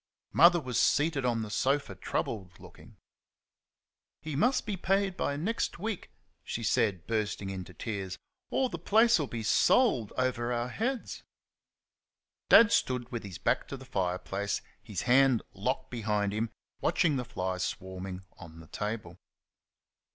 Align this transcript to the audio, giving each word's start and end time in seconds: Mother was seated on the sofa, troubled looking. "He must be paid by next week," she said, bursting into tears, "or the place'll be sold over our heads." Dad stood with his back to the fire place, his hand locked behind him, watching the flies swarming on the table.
Mother 0.33 0.59
was 0.59 0.79
seated 0.79 1.25
on 1.25 1.43
the 1.43 1.51
sofa, 1.51 1.93
troubled 1.93 2.59
looking. 2.59 2.97
"He 4.19 4.35
must 4.35 4.65
be 4.65 4.75
paid 4.75 5.15
by 5.15 5.37
next 5.37 5.77
week," 5.77 6.09
she 6.43 6.63
said, 6.63 7.05
bursting 7.05 7.51
into 7.51 7.75
tears, 7.75 8.17
"or 8.49 8.67
the 8.67 8.79
place'll 8.79 9.27
be 9.27 9.43
sold 9.43 10.11
over 10.17 10.51
our 10.51 10.69
heads." 10.69 11.21
Dad 12.49 12.71
stood 12.71 13.11
with 13.11 13.21
his 13.23 13.37
back 13.37 13.67
to 13.67 13.77
the 13.77 13.85
fire 13.85 14.17
place, 14.17 14.63
his 14.81 15.03
hand 15.03 15.43
locked 15.53 15.91
behind 15.91 16.33
him, 16.33 16.49
watching 16.79 17.17
the 17.17 17.23
flies 17.23 17.63
swarming 17.63 18.25
on 18.39 18.59
the 18.59 18.69
table. 18.69 19.17